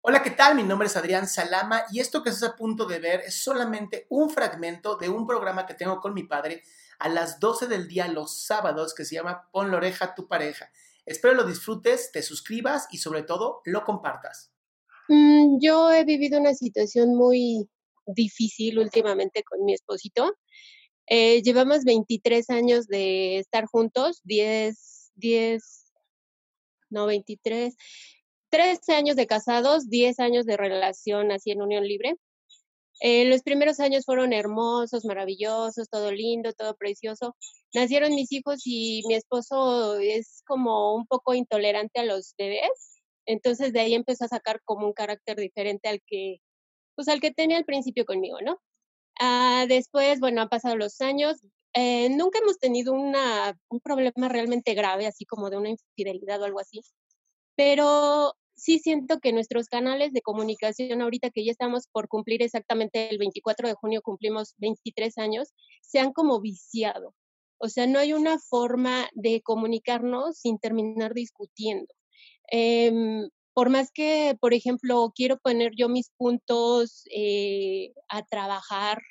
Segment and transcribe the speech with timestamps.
[0.00, 0.54] Hola, ¿qué tal?
[0.54, 4.06] Mi nombre es Adrián Salama y esto que estás a punto de ver es solamente
[4.10, 6.62] un fragmento de un programa que tengo con mi padre
[7.00, 10.28] a las 12 del día los sábados que se llama Pon la oreja a tu
[10.28, 10.70] pareja.
[11.04, 14.52] Espero lo disfrutes, te suscribas y sobre todo lo compartas.
[15.08, 17.68] Mm, yo he vivido una situación muy
[18.06, 20.36] difícil últimamente con mi esposito.
[21.06, 25.92] Eh, llevamos 23 años de estar juntos, 10, 10,
[26.88, 27.74] no 23,
[28.50, 32.16] 13 años de casados, 10 años de relación así en unión libre.
[33.00, 37.36] Eh, los primeros años fueron hermosos, maravillosos, todo lindo, todo precioso.
[37.74, 43.72] Nacieron mis hijos y mi esposo es como un poco intolerante a los bebés, entonces
[43.72, 46.38] de ahí empezó a sacar como un carácter diferente al que,
[46.96, 48.60] pues al que tenía al principio conmigo, ¿no?
[49.20, 51.38] Ah, después, bueno, han pasado los años.
[51.74, 56.60] Eh, nunca hemos tenido un problema realmente grave, así como de una infidelidad o algo
[56.60, 56.80] así
[57.58, 63.10] pero sí siento que nuestros canales de comunicación ahorita que ya estamos por cumplir exactamente
[63.10, 65.52] el 24 de junio cumplimos 23 años,
[65.82, 67.16] se han como viciado.
[67.58, 71.92] O sea, no hay una forma de comunicarnos sin terminar discutiendo.
[72.48, 79.02] Em, por más que, por ejemplo, quiero poner yo mis puntos eh, a trabajar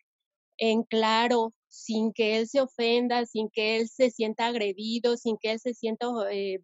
[0.58, 5.52] en claro, sin que él se ofenda, sin que él se sienta agredido, sin que
[5.52, 6.60] él se sienta eh,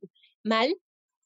[0.45, 0.73] mal,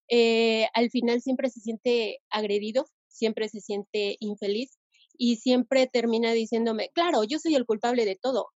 [0.09, 4.77] eh, al final siempre se siente agredido, siempre se siente infeliz
[5.17, 8.47] y siempre termina diciéndome, claro, yo soy el culpable de todo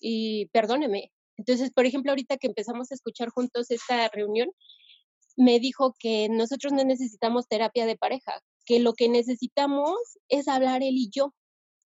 [0.00, 1.12] y perdóneme.
[1.36, 4.50] Entonces, por ejemplo, ahorita que empezamos a escuchar juntos esta reunión,
[5.36, 9.96] me dijo que nosotros no necesitamos terapia de pareja, que lo que necesitamos
[10.28, 11.32] es hablar él y yo,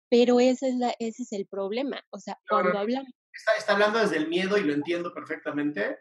[0.09, 3.09] pero ese es, la, ese es el problema, o sea, cuando hablamos.
[3.33, 5.97] Está, está hablando desde el miedo y lo entiendo perfectamente,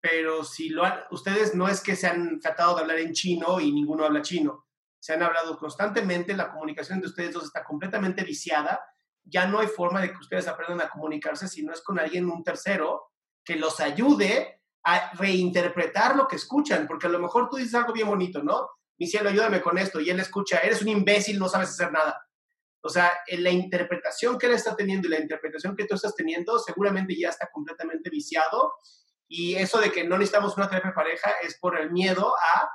[0.00, 3.60] pero si lo han, ustedes no es que se han tratado de hablar en chino
[3.60, 4.66] y ninguno habla chino,
[5.00, 8.80] se han hablado constantemente, la comunicación de ustedes dos está completamente viciada,
[9.24, 12.30] ya no hay forma de que ustedes aprendan a comunicarse si no es con alguien,
[12.30, 13.12] un tercero,
[13.44, 17.92] que los ayude a reinterpretar lo que escuchan, porque a lo mejor tú dices algo
[17.92, 18.68] bien bonito, ¿no?
[18.98, 22.20] Mi cielo, ayúdame con esto, y él escucha, eres un imbécil, no sabes hacer nada.
[22.80, 26.58] O sea, la interpretación que él está teniendo y la interpretación que tú estás teniendo
[26.58, 28.74] seguramente ya está completamente viciado
[29.28, 32.68] y eso de que no necesitamos una terapia pareja es por el miedo a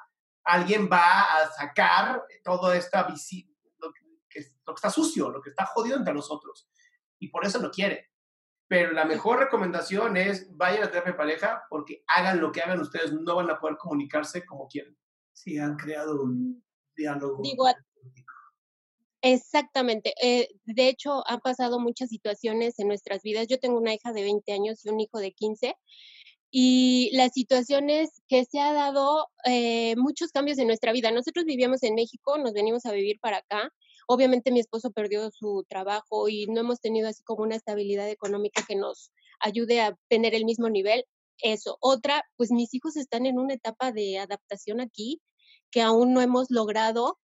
[0.44, 5.66] alguien va a sacar todo esta lo que, lo que está sucio, lo que está
[5.66, 6.70] jodido entre nosotros.
[7.20, 8.12] Y por eso lo quiere.
[8.68, 13.14] Pero la mejor recomendación es vayan a terapia pareja porque hagan lo que hagan ustedes,
[13.14, 14.98] no van a poder comunicarse como quieren.
[15.32, 16.64] Sí, han creado un
[16.96, 17.42] diálogo.
[17.42, 17.66] Digo,
[19.22, 20.14] exactamente.
[20.22, 23.48] Eh, de hecho, han pasado muchas situaciones en nuestras vidas.
[23.48, 25.76] Yo tengo una hija de 20 años y un hijo de 15
[26.56, 31.10] y las situaciones que se ha dado eh, muchos cambios en nuestra vida.
[31.10, 33.72] Nosotros vivíamos en México, nos venimos a vivir para acá.
[34.08, 38.64] Obviamente mi esposo perdió su trabajo y no hemos tenido así como una estabilidad económica
[38.68, 41.06] que nos ayude a tener el mismo nivel.
[41.40, 41.80] Eso.
[41.82, 45.24] Otra, pues mis hijos están en una etapa de adaptación aquí
[45.72, 47.18] que aún no hemos logrado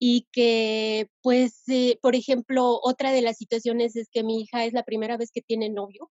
[0.00, 4.72] y que, pues, eh, por ejemplo, otra de las situaciones es que mi hija es
[4.72, 6.10] la primera vez que tiene novio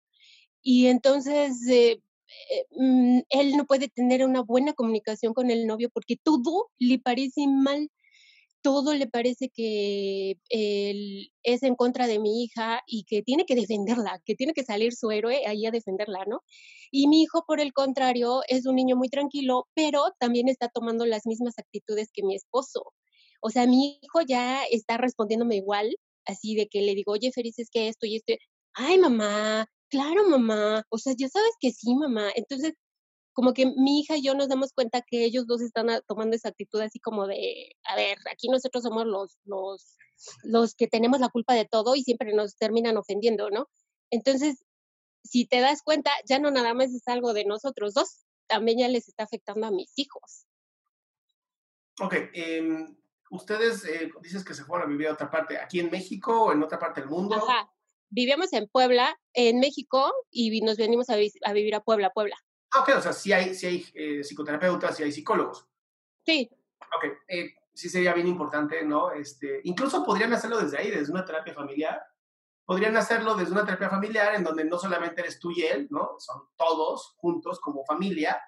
[0.61, 2.01] y entonces, eh,
[2.51, 6.99] eh, mm, él no puede tener una buena comunicación con el novio porque todo le
[6.99, 7.89] parece mal.
[8.63, 13.55] todo le parece que él es en contra de mi hija y que tiene que
[13.55, 16.41] defenderla, que tiene que salir su héroe ahí a defenderla, ¿no?
[16.91, 21.05] Y mi hijo, por el contrario, es un niño muy tranquilo, pero también está tomando
[21.05, 22.93] las mismas actitudes que mi esposo.
[23.41, 25.95] O sea, mi hijo ya está respondiéndome igual,
[26.25, 28.33] así de que le digo, oye, Feliz, es que esto y esto.
[28.73, 30.83] Ay, mamá, claro, mamá.
[30.89, 32.31] O sea, ya sabes que sí, mamá.
[32.35, 32.73] Entonces,
[33.33, 36.49] como que mi hija y yo nos damos cuenta que ellos dos están tomando esa
[36.49, 39.97] actitud así como de, a ver, aquí nosotros somos los, los,
[40.43, 43.69] los que tenemos la culpa de todo y siempre nos terminan ofendiendo, ¿no?
[44.09, 44.65] Entonces,
[45.23, 48.87] si te das cuenta, ya no nada más es algo de nosotros dos, también ya
[48.87, 50.47] les está afectando a mis hijos.
[52.01, 52.97] Ok, em,
[53.29, 56.51] ustedes eh, dices que se fueron a vivir a otra parte, aquí en México o
[56.51, 57.35] en otra parte del mundo.
[57.35, 57.71] Ajá.
[58.15, 62.35] Vivíamos en Puebla, en México, y nos venimos a, a vivir a Puebla, Puebla.
[62.71, 65.67] Ah, ok, o sea, sí hay, sí hay eh, psicoterapeutas, sí hay psicólogos.
[66.23, 66.47] Sí.
[66.95, 69.11] Ok, eh, sí sería bien importante, ¿no?
[69.11, 72.03] Este, incluso podrían hacerlo desde ahí, desde una terapia familiar.
[72.63, 76.11] Podrían hacerlo desde una terapia familiar en donde no solamente eres tú y él, ¿no?
[76.19, 78.39] Son todos juntos como familia,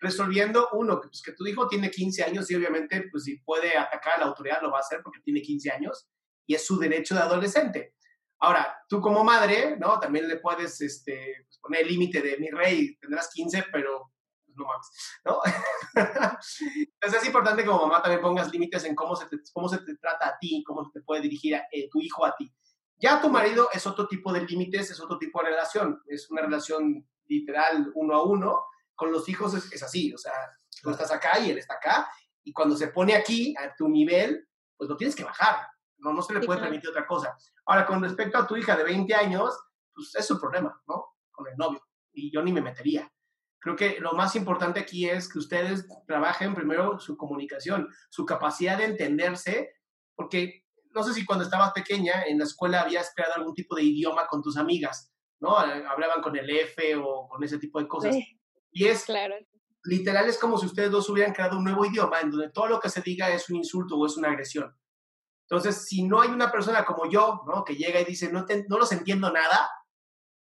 [0.00, 3.78] resolviendo uno, que, pues, que tu hijo tiene 15 años y obviamente, pues si puede
[3.78, 6.08] atacar a la autoridad, lo va a hacer porque tiene 15 años
[6.44, 7.94] y es su derecho de adolescente.
[8.42, 10.00] Ahora, tú como madre, ¿no?
[10.00, 14.10] También le puedes este, pues, poner el límite de mi rey, tendrás 15, pero
[14.44, 14.88] pues, no mames,
[15.24, 15.40] ¿no?
[16.92, 19.78] Entonces es importante que como mamá también pongas límites en cómo se te, cómo se
[19.78, 22.52] te trata a ti, cómo se te puede dirigir eh, tu hijo a ti.
[22.96, 26.42] Ya tu marido es otro tipo de límites, es otro tipo de relación, es una
[26.42, 28.64] relación literal uno a uno.
[28.96, 30.32] Con los hijos es, es así, o sea,
[30.82, 32.08] tú estás acá y él está acá,
[32.42, 35.68] y cuando se pone aquí, a tu nivel, pues lo tienes que bajar,
[36.02, 37.36] no, no se le puede permitir otra cosa.
[37.66, 39.56] Ahora, con respecto a tu hija de 20 años,
[39.94, 41.14] pues es su problema, ¿no?
[41.30, 41.80] Con el novio.
[42.12, 43.10] Y yo ni me metería.
[43.60, 48.76] Creo que lo más importante aquí es que ustedes trabajen primero su comunicación, su capacidad
[48.76, 49.74] de entenderse,
[50.16, 53.84] porque no sé si cuando estabas pequeña en la escuela habías creado algún tipo de
[53.84, 55.56] idioma con tus amigas, ¿no?
[55.56, 58.16] Hablaban con el F o con ese tipo de cosas.
[58.72, 59.36] Y es, claro.
[59.84, 62.80] literal, es como si ustedes dos hubieran creado un nuevo idioma en donde todo lo
[62.80, 64.74] que se diga es un insulto o es una agresión.
[65.52, 67.62] Entonces, si no hay una persona como yo, ¿no?
[67.62, 69.70] Que llega y dice, no, no los entiendo nada,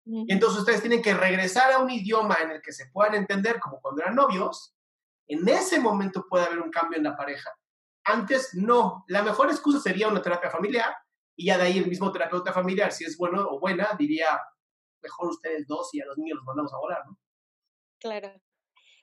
[0.06, 3.60] y entonces ustedes tienen que regresar a un idioma en el que se puedan entender,
[3.60, 4.76] como cuando eran novios,
[5.28, 7.50] en ese momento puede haber un cambio en la pareja.
[8.04, 9.04] Antes, no.
[9.08, 10.94] La mejor excusa sería una terapia familiar,
[11.36, 14.40] y ya de ahí el mismo terapeuta familiar, si es bueno o buena, diría,
[15.02, 17.18] mejor ustedes dos y a los niños los mandamos a volar, ¿no?
[18.00, 18.40] Claro.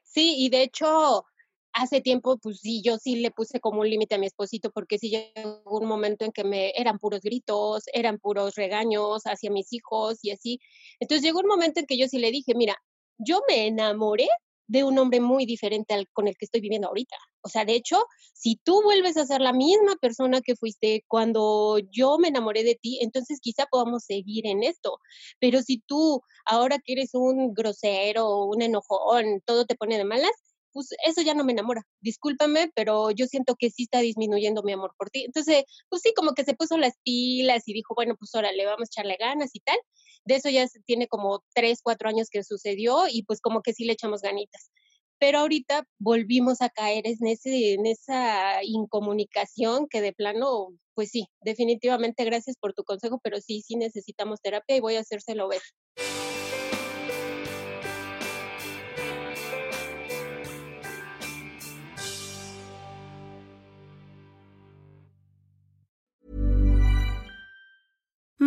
[0.04, 1.26] Sí, y de hecho,
[1.72, 4.98] hace tiempo, pues sí, yo sí le puse como un límite a mi esposito porque
[4.98, 9.72] sí llegó un momento en que me eran puros gritos, eran puros regaños hacia mis
[9.72, 10.60] hijos y así.
[11.00, 12.76] Entonces llegó un momento en que yo sí le dije, mira,
[13.18, 14.28] yo me enamoré
[14.68, 17.16] de un hombre muy diferente al con el que estoy viviendo ahorita.
[17.40, 18.04] O sea, de hecho,
[18.34, 22.74] si tú vuelves a ser la misma persona que fuiste cuando yo me enamoré de
[22.74, 24.98] ti, entonces quizá podamos seguir en esto.
[25.40, 30.32] Pero si tú ahora que eres un grosero, un enojón, todo te pone de malas,
[30.78, 31.82] pues eso ya no me enamora.
[32.00, 35.24] Discúlpame, pero yo siento que sí está disminuyendo mi amor por ti.
[35.24, 38.82] Entonces, pues sí, como que se puso las pilas y dijo, bueno, pues órale, vamos
[38.82, 39.76] a echarle ganas y tal.
[40.24, 43.86] De eso ya tiene como tres, cuatro años que sucedió y pues como que sí
[43.86, 44.70] le echamos ganitas.
[45.18, 52.24] Pero ahorita volvimos a caer en, en esa incomunicación que de plano, pues sí, definitivamente
[52.24, 55.62] gracias por tu consejo, pero sí, sí necesitamos terapia y voy a hacérselo ver.